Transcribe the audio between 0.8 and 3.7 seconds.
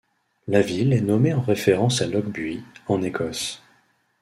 est nommée en référence à Lochbuie, en Écosse.